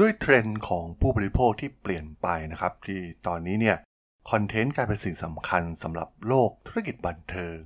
[0.00, 3.76] ด้วยเทรนด์ของผู้บริโภคที่เปลี่ยนไปนะครับ ที่ตอนนี้เนี่ย
[4.30, 7.56] คอนเทนต์กลายเป็นสิ่งสำคัญสำหรับโลกธุรกิจบันเทิง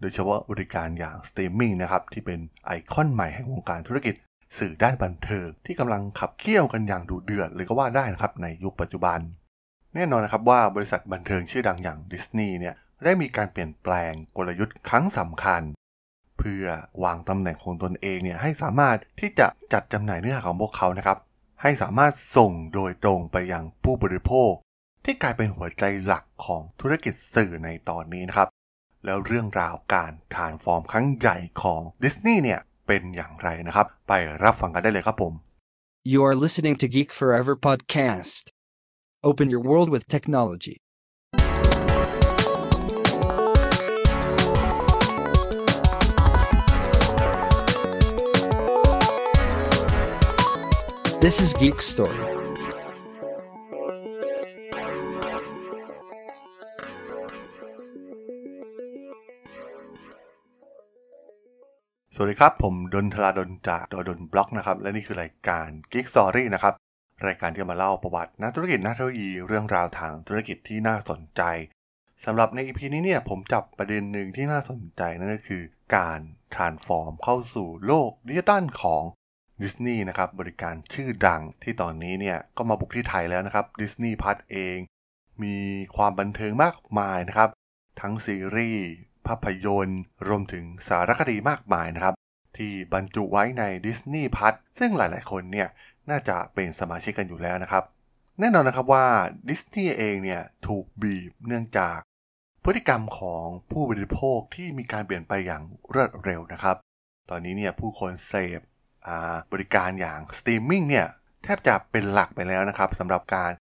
[0.00, 4.14] โดยเฉพาะบริการอย่างสตรีมมิ่งนะครับที่เป็นไอคอนใหม่แห่งวงการธุรกิจ
[4.58, 9.18] สื่อด้านบันเทิง ที่กำลังขับเคี่ยวกันอย่างดุเดือดเลยก็ว่าได้นะครับในยุคปัจจุบัน
[9.94, 12.74] แน่นอนนะครับว่าบริษัทบันเทิงชื่อดังอย่างดิสนีย์เนี่ย
[13.04, 15.62] ได้มีการเปลี่ยนแปลงกลยุทธ์ครั้งสำคัญ
[16.38, 16.64] เพื่อ
[17.04, 21.18] วางตำแหน่งของตนเองเนี่ยให้สามารถที่จะจัดจำหน่ายเนื้อหาของพวกเขานะครับ
[21.62, 24.52] ให้สามารถส่งโดยตรงไปยังผู้บริโภค
[25.04, 28.48] ที่กลายเป็นหัวใจหลักของธุรกิจสื่อในตอนนี้นะครับ
[29.04, 35.32] แล้วเรื่องราวการทานฟอร์มครั้งใหญ่ของดิสนีย์เนี่ยเป็นอย่างไรนะครับ ไปรับฟังกันได้เลยครับผม
[36.12, 38.44] You are listening to Geek Forever podcast.
[39.28, 40.76] Open your world with technology.
[51.24, 52.22] This is Geek Story.
[62.14, 66.74] สวัสดีครับ ผมดนทลาดนจากดดนบล็อกนะครับ และนี่คือรายการ Geek Story นะครับ
[67.26, 71.42] รายการที่มาเล่าประวัตินักธุรกิจนักเทคโนโลยีเรื่องราวทางธุรกิจที่น่าสนใจ
[72.24, 75.62] สำหรับใน EP นี้เนี่ยผมจับประเด็นหนึ่งที่น่าสนใจนั่นก็คือ
[75.96, 76.20] การ
[76.54, 79.02] transform เข้าสู่โลกดิจิตัลของ
[79.62, 84.78] ดิสนีย์นะครับบริการชื่อดังที่ตอนนี้เนี่ยก็มาบุกที่ไทยแล้วนะครับดิสนีย์พัทเอง
[85.42, 85.56] มี
[85.96, 87.50] ความบันเทิงมากมายนะครับ
[88.00, 88.84] ทั้งซีรีส์
[89.26, 92.14] ภาพยนตร์ รวมถึงสารคดีมากมายนะครับ
[92.56, 95.68] ที่บรรจุไว้ใน Disney p l u s ซึ่งหลายๆ คนเนี่ย
[96.10, 97.84] น่าจะเป็นสมาชิกกันอยู่แล้วนะครับ
[98.40, 99.06] แน่นอนนะครับว่า
[99.48, 101.98] ดิสนีย์เองเนี่ยถูกบีบเนื่องจาก
[102.64, 105.62] พฤติกรรมของผู้บริโภคที่มีการเปลี่ยนไปอย่าง
[105.94, 106.76] รวดเร็วนะครับ
[107.30, 108.60] ตอนนี้เนี่ยผู้คนเสพ
[109.52, 111.06] บริการอย่างสตรีมมิ่งเนี่ย
[111.42, 113.52] แทบจะเป็นหลักไปแล้วนะครับสำหรับการ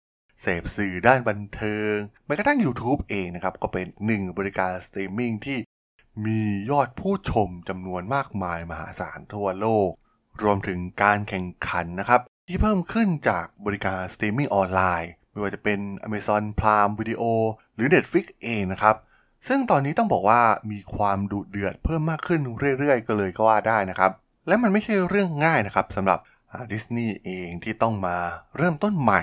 [0.42, 1.94] เสพสื่อด้านบันเทิง
[2.26, 5.58] แม้กระทั่ง YouTube เองนะครับ ก็เป็นหนึ่งบริการสตรีมมิ่งที่
[6.26, 6.40] มี
[6.70, 9.90] ยอดผู้ชมจำนวนมากมายมหาศาลทั่วโลก
[10.42, 17.24] รวมถึงการแข่งขันนะครับ ที่เพิ่มขึ้นจากบริการสตรีมมิ่งออนไลน์ ไม่ว่าจะเป็น Amazon Prime Video
[17.74, 18.96] หรือ Netflix เองนะครับ
[19.48, 20.40] ซึ่งตอนนี้ต้องบอกว่า
[20.70, 22.40] มีความดุเดือดเพิ่มมากขึ้น
[22.78, 24.12] เรื่อยๆ ก็เลยก็ว่าได้นะครับ
[24.48, 26.18] และมันไม่ใช่เรื่องง่ายนะครับสำหรับ
[26.72, 28.16] ดิสนีย์เองที่ต้องมา
[28.56, 29.22] เริ่มต้นใหม่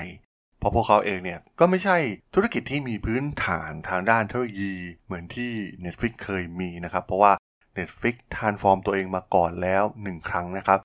[0.59, 1.97] เพราะพวกเขาเองเนี่ยก็ไม่ใช่
[2.33, 4.75] ธุรกิจที่มีพื้นฐานทางด้านเทคโนโลยี
[5.05, 5.51] เหมือนที่
[5.85, 7.33] Netflix เคยมีนะครับ เพราะว่า
[7.77, 10.79] Netflix ทานฟอร์มตัวเองมาก่อนแล้ว1ครั้งนะครับ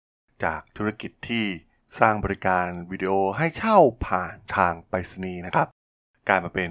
[0.44, 1.44] จากธุรกิจที่
[2.00, 5.69] สร้างบริการวิดีโอให้เช่าผ่านทางไปรษณีย์นะครับ
[6.28, 6.71] กลายมาเป็น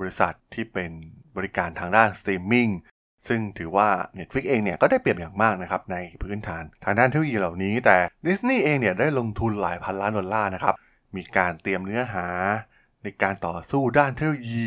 [0.00, 0.90] บริษัทที่เป็น
[1.36, 2.68] บริการทางด้านสตรีมมิ่ง
[3.28, 3.88] ซึ่งถือว่า
[4.18, 10.74] Netflix เองเนี่ยก็ได้เปรียบอย่างมากนะครับในพื้นฐานทางด้านเทคโนโลยีเหล่านี้ แต่ Disney เองเนี่ยได้ลงทุนหลายพันล้านดอลลาร์นะครับ
[11.16, 12.26] มีการเตรียมเนื้อหา
[13.02, 14.52] ในการต่อสู้ด้านเทคโนโลย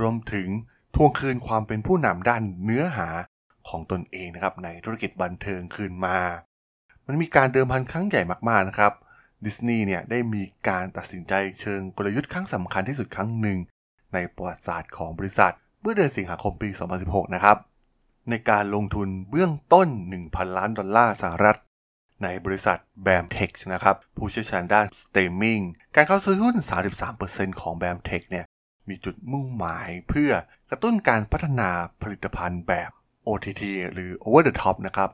[0.00, 0.48] รวมถึง
[0.94, 3.08] ทวงคืนความเป็นผู้นำด้านเนื้อหา
[3.68, 6.18] ของตนเองนะครับในธุรกิจบันเทิงคืนมา
[7.06, 8.92] มันมีการเดิมพันครั้งใหญ่มากๆนะครับ
[9.44, 13.58] ดิสนีย์เนี่ยได้มีการตัดสินใจเชิงกลยุทธ์ครั้งสำคัญที่สุดครั้งหนึ่ง
[14.14, 16.68] ในประวัติศาสตร์ของบริษัท เมื่อเดือนสิงหาคมปี
[17.02, 17.56] 2016 นะครับ
[18.30, 19.88] ในการลงทุนเบื้องต้น
[20.22, 21.58] 1,000 ล้านดอลลาร์สหรัฐ
[22.22, 25.60] ในบริษัท BAM Tech นะครับ ผู้เชี่ยวชาญด้านสตรีมมิ่ง
[25.94, 26.56] การเข้าซื้อหุ้น
[27.08, 28.46] 33%ของ BAM Tech เนี่ย
[28.88, 30.30] มีจุดมุ่งหมายเพื่อ
[30.70, 31.70] กระตุ้นการพัฒนา
[32.02, 32.90] ผลิตภัณฑ์แบบ
[33.28, 33.62] OTT
[33.92, 35.10] หรือ Over the Top นะครับ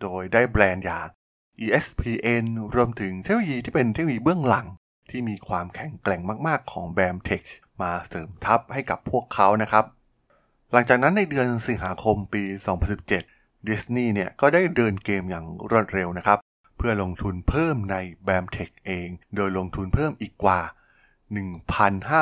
[0.00, 1.08] โดยได้แบรนด์อย่าง
[1.64, 4.66] ESPN รวมถึงเทคโนโลยีที่เป็นเทคโนโลยีเบื้องหลัง
[5.10, 7.44] ที่มีความแข็งแกร่งมาก ๆ ของ BAM Tech
[7.82, 9.84] มาเสริมทัพให้กับพวกเขานะครับ
[10.72, 12.42] หลังจากนั้นในเดือนสิงหาคมปี
[13.04, 16.38] 2017 ดิสนีย์เนี่ยก็ได้เดินเกมอย่างรวดเร็วนะครับ
[16.76, 17.96] เพื่อลงทุนเพิ่มใน
[18.26, 20.60] b a m t e c h เอง โดยลงทุนเพิ่มอีกกว่า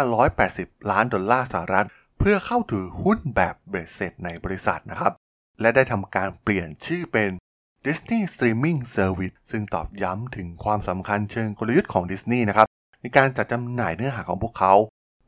[0.04, 1.86] 1,580 ล้านดอลลาร์สหรัฐ
[2.18, 5.12] เพื่อเข้าถือหุ้นแบบเบ็ดเสร็จในบริษัทนะครับ
[5.60, 7.30] และได้ทำการเปลี่ยนชื่อเป็น
[7.84, 12.66] Disney Streaming Service ซึ่งตอกย้ำถึงความสำคัญเชิงกลยุทธ์ของดิสนีย์นะครับ
[13.00, 14.74] ในการจัดจำหน่ายเนื้อหาของพวกเขา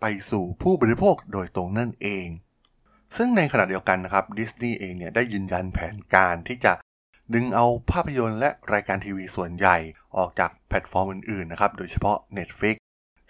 [0.00, 2.26] ไปสู่ผู้บริโภคโดยตรงนั่นเอง
[3.16, 6.72] ซึ่งในขณะเดียวกันนะครับดิสนีย์เองเนี่ยได้ยืนยันแผนการที่จะ
[7.34, 9.76] ดึงเอาภาพยนตร์และรายการทีวีส่วนใหญ่
[10.16, 12.76] ออกจากแพลตฟอร์มอื่นๆนะครับโดยเฉพาะ Netflix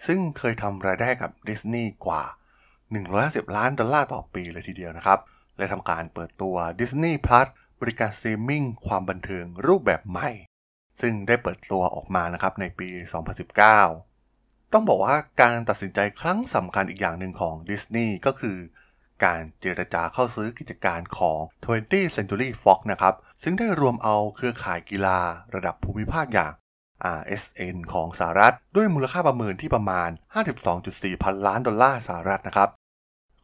[0.07, 2.23] ซึ่งเคยทำรายได้กับดิสนีย์กว่า
[2.89, 5.19] 150 ล้านดอลลาร์ต่อปีเลยทีเดียวนะครับ
[5.57, 7.47] และทำการเปิดตัว Disney Plus
[7.81, 10.29] บริการสตรีมมิ่งความบันเทิงรูปแบบใหม่
[11.01, 12.89] ซึ่งได้เปิดตัวออกมานะครับในปี
[13.61, 18.57] 2019 ต้องบอกว่าการตัดสินใจครั้งสำคัญอีกอย่างหนึ่งของดิสนีย์ก็คือ
[19.23, 25.19] การเจรจาเข้าซื้อกิจการของ 20th Century Fox นะครับ ซึ่งได้รวมเอาเครือข่ายกีฬา
[25.55, 26.53] ระดับภูมิภาคอย่าง
[27.19, 30.09] RSN ของสหรัฐ ด้วยมูลค่าประเมินที่ประมาณ
[30.65, 32.69] 52.4 พันล้านดอลลาร์สหรัฐนะครับ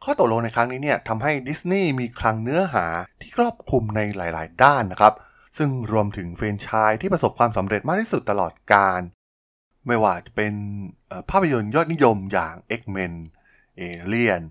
[0.04, 2.86] ข้อตกลงในครั้งนี้เนี่ยทำให้ดิสนีย์มีคลังเนื้อหา
[3.20, 5.14] ที่ครอบคลุมในหลาย ๆ ด้านนะครับ
[5.58, 9.00] ซึ่งรวมถึงเฟรนไชส์ที่ประสบความสำเร็จมากที่สุดตลอดกาล
[9.86, 10.52] ไม่ว่าจะเป็น
[11.30, 13.12] ภาพยนตร์ยอดนิยมอย่าง X-Men
[13.80, 14.42] Alien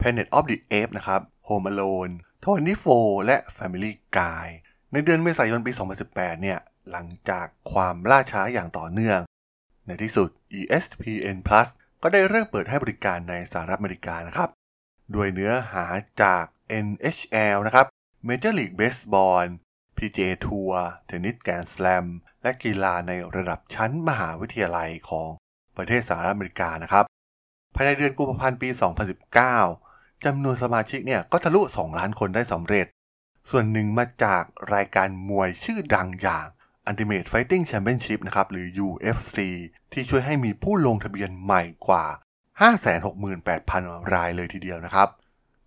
[0.00, 2.12] Planet of the Apes นะครับ Home Alone
[2.72, 4.46] 24 และ Family Guy
[4.92, 5.72] ในเดือนเมษายนปี
[6.06, 6.58] 2018 เนี่ย
[6.90, 9.20] หลังจากความล่าช้าอย่างต่อเนื่อง
[9.86, 10.28] ในที่สุด
[10.58, 11.68] ESPN Plus
[12.02, 14.50] ก็ได้เริ่มเปิดให้บริการในสหรัฐอเมริกานะครับ
[15.14, 15.86] ด้วยเนื้อหา
[16.22, 16.44] จาก
[16.84, 17.86] NHL นะครับ
[18.28, 19.46] Major League Baseball
[19.96, 20.74] PGA Tour
[21.06, 22.06] เทนนิสแกรนด์สแลม
[22.42, 25.30] และกีฬาในระดับชั้นมหาวิทยาลัยของ
[25.76, 27.04] ประเทศสหรัฐอเมริกานะครับ
[27.74, 28.68] ภายในเดือนกุมภาพันธ์ปี
[29.32, 29.85] 2019
[30.24, 32.86] จำนวนสมาชิกเนี่ยก็ทะลุ 2 ล้านคนได้สำเร็จ
[33.50, 34.42] ส่วนหนึ่งมาจาก
[34.74, 36.46] รายการมวยชื่อดังอย่าง
[36.88, 39.38] Ultimate Fighting Championship นะครับหรือ UFC
[39.92, 42.06] ที่ช่วยให้มีผู้ลงทะเบียนใหม่กว่า
[43.28, 45.08] 568,000 รายเลยทีเดียวนะครับ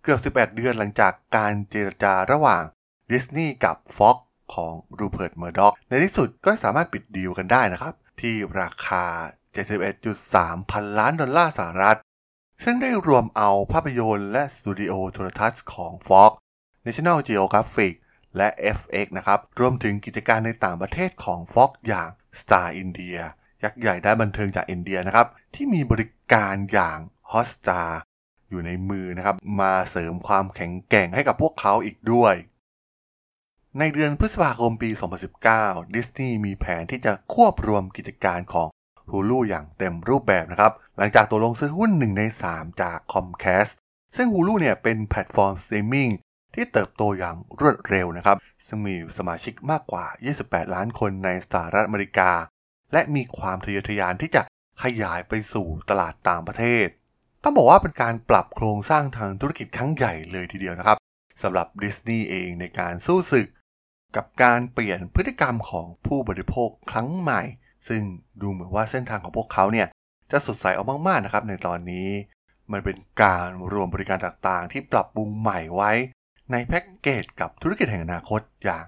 [0.02, 2.62] เกือบ 18 เดือนหลังจากการเจรจาระหว่าง
[3.10, 4.16] ดิสนีย์กับ Fox
[4.54, 9.04] ของรูเพิร์ตเมอร์ด็อกในที่สุดก็สามารถปิดดีลกันได้นะครับ ที่ราคา
[9.86, 11.98] 71.3 พันล้านดอลลาร์สหรัฐ
[12.64, 16.32] ซึ่งได้รวมเอาภาพยนตร์และสตูดิโอโทรทัศน์ของ Fox
[16.86, 17.94] National Geographic
[18.36, 18.48] และ
[18.78, 22.10] FX นะครับ รวมถึงกิจการในต่างประเทศของ Fox อย่าง
[22.40, 23.20] Star India
[23.62, 26.98] ยักษ์ใหญ่ด้านบันเทิงจากอินเดียนะครับ ที่มีบริการอย่าง
[27.32, 27.90] Hotstar
[28.48, 32.34] อยู่ในมือนะครับ มาเสริมความแข็งแกร่งให้กับพวกเขาอีกด้วย
[33.78, 34.90] ในเดือนพฤษภาคมปี
[35.42, 38.68] 2019 ดิสนีย์มีแผนที่จะควบรวมกิจการของ
[39.12, 42.22] Hulu อย่างเต็มรูปแบบนะครับ หลังจากตกลงซื้อหุ้น 1 ใน
[42.52, 43.72] 3 จาก Comcast
[44.16, 46.10] ซึ่ง Hulu เนี่ยเป็นแพลตฟอร์มสตรีมมิ่ง
[46.54, 48.36] ที่เติบโตอย่างรวดเร็วนะครับ
[48.66, 50.06] ซึ่งมีสมาชิกมากกว่า
[50.40, 52.30] 28 ล้านคนในสหรัฐอเมริกา
[52.92, 54.42] และมีความทะเยอทะยานที่จะ
[54.82, 56.86] ขยายไปสู่ตลาดต่างประเทศ
[57.42, 60.98] ต้องบอกว่าเป็นการปรับโครงสร้างทางธุรกิจครั้งใหญ่เลยทีเดียวนะครับ
[61.42, 63.46] สำหรับดิสนีย์เองในการสู้ศึก
[64.16, 67.42] กับการเปลี่ยนพฤติกรรมของผู้บริโภคครั้งใหม่
[67.88, 68.02] ซึ่ง
[68.40, 69.86] ดูเหมือนว่าเส้นทางของพวกเขาเนี่ย
[70.30, 72.08] จะสดใสเอามากๆนะครับในตอนนี้
[72.72, 75.92] มันเป็นการรวมบริการต่างๆ ที่ปรับปรุงใหม่ไว้
[76.52, 78.84] ในแพ็กเกจกับธุรกิจแห่งอนาคตอย่าง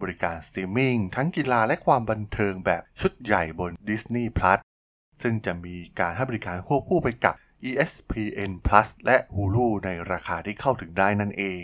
[0.00, 4.60] บริการสตรีมมิ่งทั้งกีฬาและความบันเทิงแบบชุดใหญ่บน Disney Plus
[5.22, 7.34] ซึ่งจะมีการให้บริการควบคู่ไปกับ
[7.68, 11.62] ESPN Plus และ Hulu ในราคาที่เข้าถึงได้นั่นเอง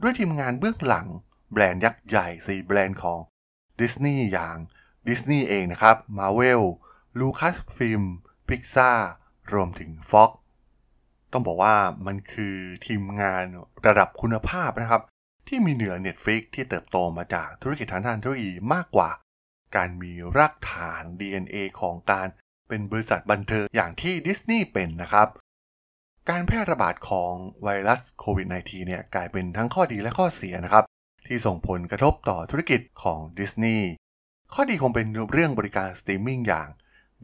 [0.00, 1.06] ด้วยทีมงานเบื้องหลัง
[1.52, 3.20] แบรนด์ยักษ์ใหญ่ 4 แบรนด์ของ
[3.80, 4.56] Disney อย่าง
[5.06, 6.62] Disney เองนะครับ Marvel
[7.18, 8.04] Lucasfilm
[8.48, 8.98] Pixar
[9.52, 10.30] รวมถึง Fox
[11.32, 11.74] ต้องบอกว่า
[12.06, 12.56] มันคือ
[12.86, 13.44] ทีมงาน
[13.86, 15.02] ระดับคุณภาพนะครับ
[15.48, 19.10] ที่มีเหนือ Netflix ที่เติบโตมาจากธุรกิจทางด้านเทคโนโลยีมากกว่า
[19.76, 22.28] การมีรากฐาน DNA ของการ
[22.68, 25.28] เป็นบริษัทบันเทิงอย่างที่ดิสนีย์เป็นนะครับ
[26.30, 27.32] การแพร่ระบาดของ
[27.62, 30.84] ไวรัสโควิด -19 เนี่ยกลายเป็นทั้งข้อดีและข้อเสียนะครับ
[31.26, 33.88] ที่ส่งผลกระทบต่อธุรกิจของดิสนีย์
[34.56, 36.68] ข้อดีคงเป็นเรื่องบริการสตรีมมิ่งอย่าง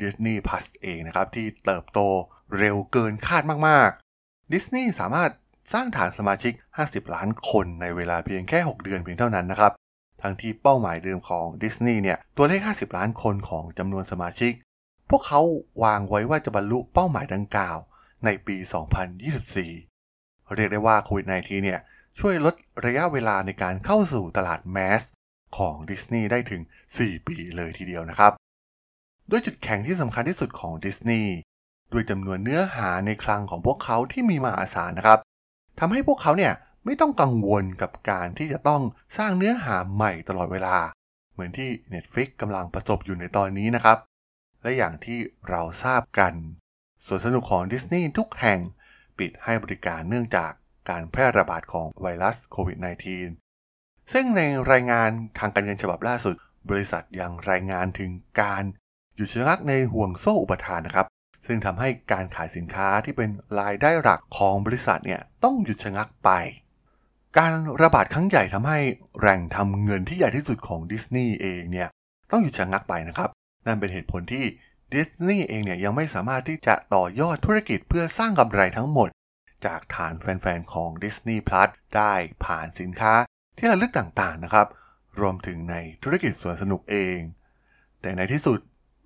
[0.01, 2.01] Disney Plus เองนะครับ ที่เติบโต
[2.59, 5.31] เร็วเกินคาดมากๆดิสนีย์สามารถ
[5.73, 6.53] สร้างฐานสมาชิก
[6.85, 9.73] 50 ล้านคนในเวลาเพียงแค่ 6 เดือนเพียงเท่านั้นนะครับ
[10.23, 14.53] ทั้งที่เป้าหมายเดิมของดิสนีย์เนี่ย ตัวเลข 50 ล้านคนของจำนวนสมาชิก
[15.11, 15.41] พวกเขา
[15.85, 17.79] วางไว้ว่าจะบรรลุเป้าหมายดังกล่าว
[18.25, 18.57] ในปี
[19.75, 21.81] 2024 เรียกได้ว่าโควิด -19 เนี่ย
[22.19, 25.03] ช่วยลดระยะเวลาในการเข้าสู่ตลาดแมส
[25.57, 26.63] ของดิสนีย์ได้ถึง
[26.95, 28.33] 4 ปีเลยทีเดียวนะครับ
[29.31, 31.35] ด้วยจุดแข็งที่สำคัญที่สุดของดิสนีย์
[31.93, 35.19] ด้วยจำนวนเนื้อหาในคลังของพวกเขาที่มีมหาศานะครับ
[35.79, 36.53] ทำให้พวกเขาเนี่ย
[36.85, 38.83] ไม่ต้องกังวลกับการที่จะต้อง
[39.19, 40.77] สร้างเนื้อหาใหม่ตลอดเวลา
[41.33, 43.99] เหมือนที่ Netflix กำลังประสบอยู่ในตอนนี้นะครับ
[44.63, 46.35] และอย่างที่เราทราบกัน
[47.07, 48.61] ส่วนสนุกของดิสนีย์ทุกแห่ง
[49.19, 50.53] ปิดให้บริการเนื่องจาก
[50.89, 53.48] การแพร่ระบาดของไวรัสโควิด -19
[54.13, 56.35] ซึ่งในรายงานทางการเงินฉบับล่าสุด
[56.71, 58.11] บริษัทยังรายงานถึง
[58.41, 58.65] การ
[59.17, 61.07] หยุดชะงักในห่วงโซ่อุปทานนะครับ
[61.47, 66.31] ซึ่งทำให้การขายสินค้าที่เป็นรายได้หลักของบริษัทเนี่ยต้องหยุดชะงักไป
[67.39, 68.79] การระบาดครั้งใหญ่ทำให้
[69.19, 71.89] แหล่งทำเงินที่ใหญ่ที่สุดของดิสนีย์เองเนี่ย
[72.31, 73.31] ต้องหยุดชะงักไปนะครับ
[73.67, 74.45] นั่นเป็นเหตุผลที่
[74.95, 79.09] ดิสนีย์เองเนี่ยยังไม่สามารถที่จะต่อยอดธุรกิจเพื่อสร้างกำไรทั้งหมด
[79.67, 82.13] จากฐานแฟนๆ ของ Disney Plus ได้
[82.45, 83.15] ผ่านสินค้า
[83.59, 84.67] ที่ระลึกต่างๆนะครับ
[85.21, 87.19] รวมถึงในธุรกิจสวนสนุกเอง
[88.01, 88.59] แต่ในที่สุด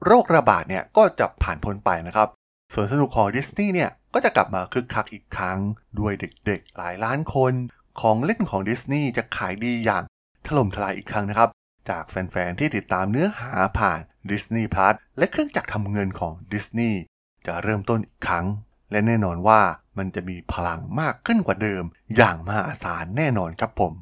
[0.06, 2.28] โรคระบาดเนี่ยก็จะผ่านพ้นไปนะครับ
[2.74, 5.58] สวนสนุกของดิสนีย์เนี่ยก็จะกลับมาคึกคักอีกครั้ง
[6.00, 6.12] ด้วย
[6.46, 7.52] เด็กๆ หลายล้านคน
[8.00, 10.02] ของเล่นของดิสนีย์จะขายดีอย่าง
[10.46, 11.48] ถล่มทลายอีกครั้งนะครับ
[11.90, 17.00] จากแฟนๆ ที่ติดตามเนื้อหาผ่าน Disney Plus และเครื่องจักรทำเงินของดิสนีย์
[17.46, 18.46] จะเริ่มต้นอีกครั้ง
[18.90, 19.60] และแน่นอนว่า
[19.98, 21.84] มันจะมีพลังมากขึ้นกว่าเดิม
[22.16, 23.92] อย่างมหาศาลแน่นอนครับผม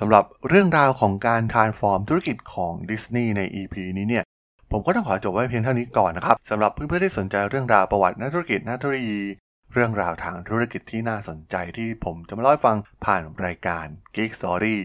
[0.00, 4.24] สำหรับเรื่องราวของการ transform ธุรกิจของดิสนีย์ใน EP นี้เนี่ย
[4.72, 9.34] ผมก็ต้องขอจบไว้เพียงเท่านี้ก่อนนะครับสำหรับเพื่อนๆที่สนใจเรื่องราวประวัตินักธุรกิจนักธุรกิจ
[9.72, 14.76] เรื่องราวทางธุรกิจที่น่าสนใจที่ผมจะมาเล่าให้ฟังผ่านรายการ Geek Story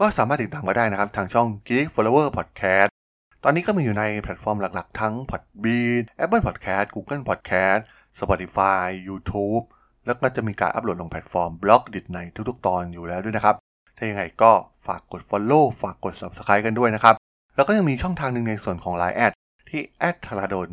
[0.00, 2.90] ก็สามารถติดตามมาได้นะครับ ทางช่อง Geek Forever Podcast
[3.44, 7.80] ตอนนี้ก็มีอยู่ในแพลตฟอร์มหลักๆ ทั้ง Podbean Apple Podcast Google Podcast
[8.18, 9.64] Spotify YouTube
[10.06, 12.18] แล้วก็จะมีการอัปโหลดลงแพลตฟอร์ม Blockdit ใน
[12.48, 13.56] ทุกๆ ตอนอยู่แล้วด้วยนะครับ
[13.96, 14.52] ถ้ายังไงก็
[14.86, 17.14] ฝากกด Follow ฝากกด Subscribe กันด้วยนะครับ
[17.56, 19.32] แล้วก็ยังมีช่องทางหนึ่งในส่วนของ Line แอด
[19.68, 19.82] ที่
[20.24, 20.68] t h a r a d o n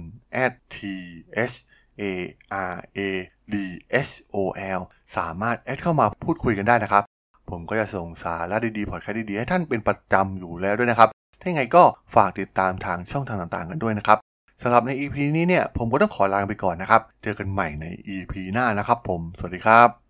[0.75, 0.77] t
[1.51, 1.53] h
[2.01, 2.05] a
[2.71, 2.99] r a
[3.53, 3.55] d
[4.07, 4.37] h o
[4.77, 4.81] l
[5.17, 7.03] สามารถแอดเข้ามาพูดคุยกันได้นะครับ
[7.49, 11.09] ผมก็จะส่งสาระดีๆพอดแคสต์ดีๆ ให้ท่านเป็นประจำอยู่แล้วด้วยนะครับ
[11.41, 11.83] ถ้ายังไงก็
[12.15, 14.17] ฝากติดตามทางช่องทางต่างๆ กันด้วยนะครับ
[14.61, 20.02] สำหรับใน EP นี้เนี่ยผมก็ต้องขอลาไปก่อนนะครับ เจอกันใหม่ใน EP หน้านะครับผม สวัสดีครับ